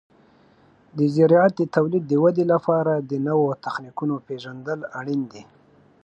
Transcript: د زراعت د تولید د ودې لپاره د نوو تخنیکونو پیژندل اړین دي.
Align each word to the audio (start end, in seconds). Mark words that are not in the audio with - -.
د 0.97 0.99
زراعت 1.15 1.53
د 1.57 1.61
تولید 1.75 2.03
د 2.07 2.13
ودې 2.23 2.45
لپاره 2.53 2.93
د 3.09 3.11
نوو 3.27 3.47
تخنیکونو 3.65 4.15
پیژندل 4.27 4.79
اړین 4.99 5.21
دي. 5.31 5.43